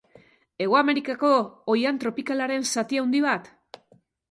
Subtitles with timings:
[0.63, 1.33] Hego Amerikako
[1.75, 3.55] oihan tropikalaren zati handi bat?